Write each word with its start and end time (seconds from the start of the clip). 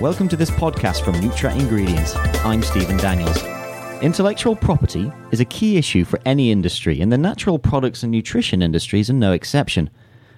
Welcome 0.00 0.28
to 0.28 0.36
this 0.36 0.50
podcast 0.50 1.04
from 1.04 1.16
Nutra 1.16 1.54
Ingredients. 1.54 2.16
I'm 2.42 2.62
Stephen 2.62 2.96
Daniells. 2.96 4.00
Intellectual 4.00 4.56
property 4.56 5.12
is 5.30 5.40
a 5.40 5.44
key 5.44 5.76
issue 5.76 6.06
for 6.06 6.18
any 6.24 6.50
industry, 6.50 7.02
and 7.02 7.12
the 7.12 7.18
natural 7.18 7.58
products 7.58 8.02
and 8.02 8.10
nutrition 8.10 8.62
industries 8.62 9.10
are 9.10 9.12
no 9.12 9.32
exception. 9.32 9.90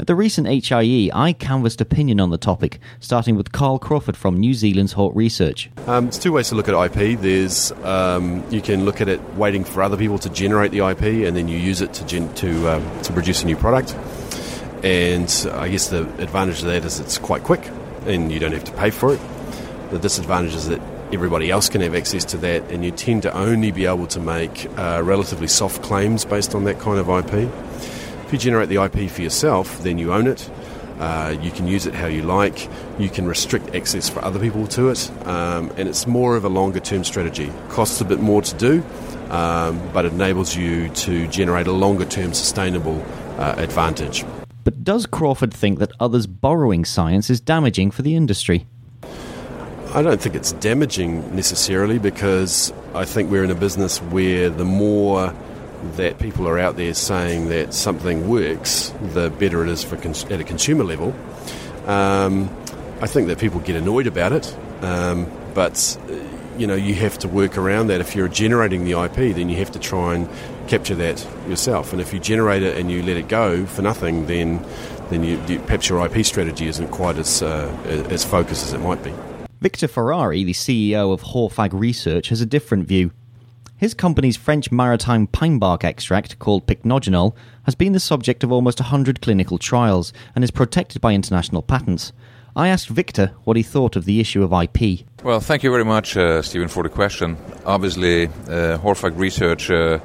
At 0.00 0.08
the 0.08 0.16
recent 0.16 0.48
HIE, 0.48 1.08
I 1.14 1.34
canvassed 1.34 1.80
opinion 1.80 2.18
on 2.18 2.30
the 2.30 2.36
topic, 2.36 2.80
starting 2.98 3.36
with 3.36 3.52
Carl 3.52 3.78
Crawford 3.78 4.16
from 4.16 4.40
New 4.40 4.54
Zealand's 4.54 4.94
Hort 4.94 5.14
Research. 5.14 5.70
Um, 5.86 6.06
there's 6.06 6.18
two 6.18 6.32
ways 6.32 6.48
to 6.48 6.56
look 6.56 6.68
at 6.68 6.74
IP. 6.74 7.20
There's 7.20 7.70
um, 7.84 8.44
you 8.50 8.60
can 8.60 8.84
look 8.84 9.00
at 9.00 9.08
it 9.08 9.22
waiting 9.34 9.62
for 9.62 9.84
other 9.84 9.96
people 9.96 10.18
to 10.18 10.30
generate 10.30 10.72
the 10.72 10.84
IP, 10.84 11.28
and 11.28 11.36
then 11.36 11.46
you 11.46 11.58
use 11.58 11.80
it 11.80 11.94
to 11.94 12.06
gen- 12.06 12.34
to 12.34 12.70
um, 12.70 13.02
to 13.02 13.12
produce 13.12 13.44
a 13.44 13.46
new 13.46 13.56
product. 13.56 13.94
And 14.82 15.30
I 15.52 15.68
guess 15.68 15.90
the 15.90 16.00
advantage 16.20 16.58
of 16.58 16.64
that 16.64 16.84
is 16.84 16.98
it's 16.98 17.18
quite 17.18 17.44
quick, 17.44 17.70
and 18.04 18.32
you 18.32 18.40
don't 18.40 18.50
have 18.50 18.64
to 18.64 18.72
pay 18.72 18.90
for 18.90 19.14
it. 19.14 19.20
The 19.90 19.98
disadvantage 19.98 20.54
is 20.54 20.68
that 20.68 20.80
everybody 21.12 21.50
else 21.50 21.68
can 21.68 21.80
have 21.80 21.94
access 21.94 22.24
to 22.26 22.36
that, 22.38 22.62
and 22.70 22.84
you 22.84 22.90
tend 22.90 23.22
to 23.22 23.32
only 23.36 23.70
be 23.70 23.86
able 23.86 24.06
to 24.08 24.20
make 24.20 24.66
uh, 24.78 25.00
relatively 25.04 25.46
soft 25.46 25.82
claims 25.82 26.24
based 26.24 26.54
on 26.54 26.64
that 26.64 26.80
kind 26.80 26.98
of 26.98 27.08
IP. 27.08 27.48
If 28.26 28.32
you 28.32 28.38
generate 28.38 28.68
the 28.68 28.82
IP 28.82 29.10
for 29.10 29.22
yourself, 29.22 29.82
then 29.82 29.98
you 29.98 30.12
own 30.12 30.26
it. 30.26 30.50
Uh, 30.98 31.36
you 31.42 31.50
can 31.50 31.66
use 31.66 31.86
it 31.86 31.94
how 31.94 32.06
you 32.06 32.22
like. 32.22 32.68
You 32.98 33.08
can 33.08 33.26
restrict 33.26 33.74
access 33.74 34.08
for 34.08 34.24
other 34.24 34.38
people 34.38 34.66
to 34.68 34.88
it, 34.90 35.10
um, 35.26 35.70
and 35.76 35.88
it's 35.88 36.06
more 36.06 36.36
of 36.36 36.44
a 36.44 36.48
longer 36.48 36.80
term 36.80 37.04
strategy. 37.04 37.52
Costs 37.68 38.00
a 38.00 38.04
bit 38.04 38.20
more 38.20 38.42
to 38.42 38.54
do, 38.56 38.82
um, 39.30 39.80
but 39.92 40.04
it 40.04 40.12
enables 40.12 40.56
you 40.56 40.88
to 40.90 41.26
generate 41.28 41.66
a 41.66 41.72
longer 41.72 42.04
term 42.04 42.32
sustainable 42.32 43.04
uh, 43.38 43.54
advantage. 43.58 44.24
But 44.62 44.82
does 44.82 45.04
Crawford 45.04 45.52
think 45.52 45.78
that 45.80 45.92
others 46.00 46.26
borrowing 46.26 46.84
science 46.84 47.28
is 47.28 47.40
damaging 47.40 47.90
for 47.90 48.02
the 48.02 48.16
industry? 48.16 48.66
I 49.94 50.02
don't 50.02 50.20
think 50.20 50.34
it's 50.34 50.50
damaging 50.50 51.36
necessarily 51.36 52.00
because 52.00 52.72
I 52.96 53.04
think 53.04 53.30
we're 53.30 53.44
in 53.44 53.52
a 53.52 53.54
business 53.54 54.02
where 54.02 54.50
the 54.50 54.64
more 54.64 55.32
that 55.92 56.18
people 56.18 56.48
are 56.48 56.58
out 56.58 56.76
there 56.76 56.94
saying 56.94 57.48
that 57.50 57.72
something 57.72 58.28
works, 58.28 58.92
the 59.12 59.30
better 59.30 59.62
it 59.62 59.68
is 59.68 59.84
for 59.84 59.96
cons- 59.96 60.24
at 60.24 60.40
a 60.40 60.44
consumer 60.44 60.82
level. 60.82 61.14
Um, 61.86 62.50
I 63.00 63.06
think 63.06 63.28
that 63.28 63.38
people 63.38 63.60
get 63.60 63.76
annoyed 63.76 64.08
about 64.08 64.32
it, 64.32 64.56
um, 64.82 65.30
but 65.54 65.96
uh, 66.10 66.14
you 66.58 66.66
know 66.66 66.74
you 66.74 66.96
have 66.96 67.16
to 67.20 67.28
work 67.28 67.56
around 67.56 67.86
that. 67.86 68.00
If 68.00 68.16
you're 68.16 68.26
generating 68.26 68.84
the 68.84 69.00
IP, 69.00 69.36
then 69.36 69.48
you 69.48 69.58
have 69.58 69.70
to 69.72 69.78
try 69.78 70.16
and 70.16 70.28
capture 70.66 70.96
that 70.96 71.24
yourself. 71.48 71.92
And 71.92 72.00
if 72.00 72.12
you 72.12 72.18
generate 72.18 72.64
it 72.64 72.76
and 72.76 72.90
you 72.90 73.00
let 73.04 73.16
it 73.16 73.28
go 73.28 73.64
for 73.64 73.82
nothing, 73.82 74.26
then 74.26 74.66
then 75.10 75.22
you, 75.22 75.40
you, 75.46 75.60
perhaps 75.60 75.88
your 75.88 76.04
IP 76.04 76.26
strategy 76.26 76.66
isn't 76.66 76.88
quite 76.88 77.16
as 77.16 77.44
uh, 77.44 77.72
as 78.10 78.24
focused 78.24 78.64
as 78.64 78.72
it 78.72 78.80
might 78.80 79.04
be. 79.04 79.12
Victor 79.64 79.88
Ferrari, 79.88 80.44
the 80.44 80.52
CEO 80.52 81.10
of 81.10 81.22
Horphag 81.22 81.70
Research, 81.72 82.28
has 82.28 82.42
a 82.42 82.44
different 82.44 82.86
view. 82.86 83.12
His 83.78 83.94
company's 83.94 84.36
French 84.36 84.70
maritime 84.70 85.26
pine 85.26 85.58
bark 85.58 85.84
extract, 85.84 86.38
called 86.38 86.66
Pycnogenol, 86.66 87.34
has 87.62 87.74
been 87.74 87.94
the 87.94 87.98
subject 87.98 88.44
of 88.44 88.52
almost 88.52 88.78
100 88.78 89.22
clinical 89.22 89.56
trials 89.56 90.12
and 90.34 90.44
is 90.44 90.50
protected 90.50 91.00
by 91.00 91.14
international 91.14 91.62
patents. 91.62 92.12
I 92.54 92.68
asked 92.68 92.90
Victor 92.90 93.32
what 93.44 93.56
he 93.56 93.62
thought 93.62 93.96
of 93.96 94.04
the 94.04 94.20
issue 94.20 94.42
of 94.42 94.52
IP. 94.52 95.06
Well, 95.22 95.40
thank 95.40 95.62
you 95.62 95.70
very 95.70 95.82
much, 95.86 96.14
uh, 96.14 96.42
Stephen, 96.42 96.68
for 96.68 96.82
the 96.82 96.90
question. 96.90 97.38
Obviously, 97.64 98.26
uh, 98.26 98.76
Horphag 98.76 99.16
Research 99.16 99.70
uh, 99.70 99.98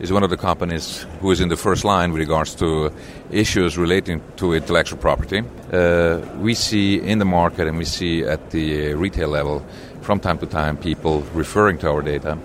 is 0.00 0.12
one 0.12 0.22
of 0.22 0.30
the 0.30 0.36
companies 0.36 1.06
who 1.20 1.30
is 1.30 1.40
in 1.40 1.48
the 1.48 1.56
first 1.56 1.84
line 1.84 2.12
with 2.12 2.20
regards 2.20 2.54
to 2.56 2.90
issues 3.30 3.78
relating 3.78 4.20
to 4.36 4.52
intellectual 4.52 4.98
property. 4.98 5.42
Uh, 5.72 6.18
we 6.40 6.54
see 6.54 7.00
in 7.00 7.18
the 7.18 7.24
market 7.24 7.68
and 7.68 7.78
we 7.78 7.84
see 7.84 8.24
at 8.24 8.50
the 8.50 8.94
retail 8.94 9.28
level 9.28 9.64
from 10.00 10.20
time 10.20 10.38
to 10.38 10.46
time 10.46 10.76
people 10.76 11.22
referring 11.32 11.78
to 11.78 11.88
our 11.88 12.02
data, 12.02 12.38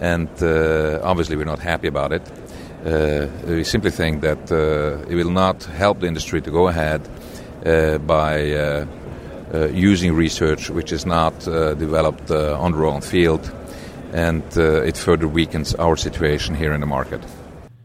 and 0.00 0.28
uh, 0.42 1.00
obviously 1.02 1.36
we're 1.36 1.44
not 1.44 1.58
happy 1.58 1.88
about 1.88 2.12
it. 2.12 2.22
Uh, 2.84 3.28
we 3.46 3.64
simply 3.64 3.90
think 3.90 4.20
that 4.20 4.52
uh, 4.52 5.04
it 5.08 5.14
will 5.14 5.30
not 5.30 5.64
help 5.64 6.00
the 6.00 6.06
industry 6.06 6.40
to 6.40 6.50
go 6.50 6.68
ahead 6.68 7.00
uh, 7.64 7.98
by 7.98 8.52
uh, 8.52 8.86
using 9.72 10.12
research 10.12 10.68
which 10.68 10.92
is 10.92 11.06
not 11.06 11.38
developed 11.78 12.30
on 12.30 12.72
their 12.72 12.84
own 12.84 13.00
field 13.00 13.52
and 14.14 14.42
uh, 14.56 14.80
it 14.82 14.96
further 14.96 15.28
weakens 15.28 15.74
our 15.74 15.96
situation 15.96 16.54
here 16.54 16.72
in 16.72 16.80
the 16.80 16.86
market. 16.86 17.20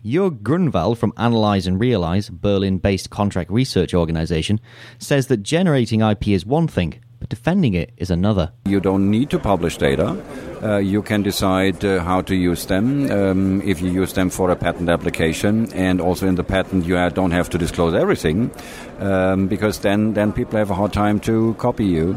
Jörg 0.06 0.42
Grunwald 0.42 0.98
from 0.98 1.12
Analyze 1.18 1.68
and 1.68 1.78
Realize, 1.80 2.30
Berlin 2.30 2.78
based 2.78 3.10
contract 3.10 3.52
research 3.52 3.94
organization, 3.94 4.62
says 4.98 5.28
that 5.28 5.44
generating 5.44 6.00
IP 6.00 6.30
is 6.30 6.46
one 6.46 6.68
thing, 6.68 7.02
but 7.20 7.28
defending 7.28 7.74
it 7.74 7.92
is 7.98 8.10
another. 8.10 8.54
You 8.66 8.80
don't 8.80 9.12
need 9.12 9.30
to 9.32 9.40
publish 9.40 9.78
data. 9.78 10.16
Uh, 10.64 10.78
you 10.78 11.02
can 11.02 11.22
decide 11.22 11.84
uh, 11.84 12.02
how 12.02 12.22
to 12.22 12.36
use 12.36 12.66
them 12.68 13.12
um, 13.12 13.62
if 13.64 13.82
you 13.82 13.90
use 13.90 14.14
them 14.14 14.30
for 14.30 14.50
a 14.52 14.56
patent 14.56 14.88
application, 14.90 15.72
and 15.74 16.00
also 16.00 16.28
in 16.28 16.36
the 16.36 16.46
patent 16.46 16.86
you 16.86 16.96
don't 17.10 17.32
have 17.32 17.50
to 17.50 17.58
disclose 17.58 17.94
everything, 17.94 18.52
um, 19.00 19.48
because 19.48 19.80
then 19.80 20.14
then 20.14 20.32
people 20.32 20.58
have 20.58 20.72
a 20.72 20.76
hard 20.76 20.94
time 20.94 21.20
to 21.20 21.56
copy 21.56 21.86
you. 21.86 22.16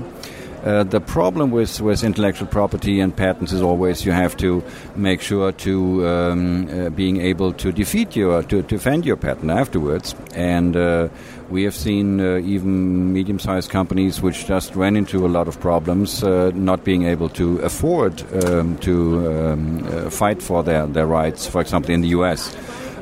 Uh, 0.64 0.84
the 0.84 1.00
problem 1.00 1.50
with, 1.50 1.80
with 1.80 2.04
intellectual 2.04 2.46
property 2.46 3.00
and 3.00 3.16
patents 3.16 3.52
is 3.52 3.60
always 3.60 4.04
you 4.04 4.12
have 4.12 4.36
to 4.36 4.62
make 4.94 5.20
sure 5.20 5.50
to 5.50 6.06
um, 6.06 6.68
uh, 6.68 6.88
being 6.90 7.20
able 7.20 7.52
to 7.52 7.72
defeat 7.72 8.14
your 8.14 8.44
to 8.44 8.62
defend 8.62 9.04
your 9.04 9.16
patent 9.16 9.50
afterwards. 9.50 10.14
And 10.34 10.76
uh, 10.76 11.08
we 11.50 11.64
have 11.64 11.74
seen 11.74 12.20
uh, 12.20 12.38
even 12.38 13.12
medium-sized 13.12 13.70
companies 13.70 14.22
which 14.22 14.46
just 14.46 14.76
ran 14.76 14.94
into 14.94 15.26
a 15.26 15.28
lot 15.28 15.48
of 15.48 15.58
problems, 15.58 16.22
uh, 16.22 16.52
not 16.54 16.84
being 16.84 17.06
able 17.06 17.28
to 17.30 17.58
afford 17.58 18.22
um, 18.44 18.78
to 18.78 19.32
um, 19.32 20.10
fight 20.10 20.40
for 20.40 20.62
their, 20.62 20.86
their 20.86 21.06
rights. 21.06 21.44
For 21.44 21.60
example, 21.60 21.92
in 21.92 22.02
the 22.02 22.08
U.S. 22.08 22.56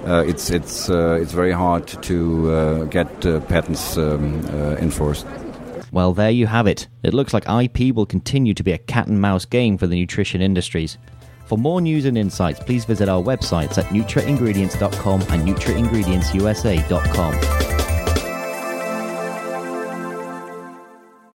it's 0.07 0.49
it's 0.49 0.89
it's 0.89 1.33
very 1.33 1.53
hard 1.53 1.87
to 1.87 2.87
get 2.91 3.21
patents 3.49 3.99
um, 3.99 4.47
enforced. 4.79 5.27
Well, 5.93 6.13
there 6.13 6.31
you 6.31 6.47
have 6.47 6.67
it. 6.67 6.89
It 7.03 7.15
looks 7.15 7.35
like 7.35 7.49
IP 7.49 7.95
will 7.95 8.07
continue 8.07 8.55
to 8.55 8.63
be 8.63 8.73
a 8.73 8.79
cat 8.79 9.09
and 9.09 9.21
mouse 9.21 9.45
game 9.45 9.77
for 9.77 9.87
the 9.87 9.97
nutrition 9.97 10.41
industries. 10.41 10.99
For 11.47 11.59
more 11.59 11.81
news 11.81 12.05
and 12.05 12.17
insights, 12.17 12.61
please 12.61 12.85
visit 12.85 13.09
our 13.09 13.23
websites 13.23 13.77
at 13.77 13.87
nutraingredients.com 13.87 15.23
and 15.23 15.49
nutraingredientsusa.com. 15.49 17.70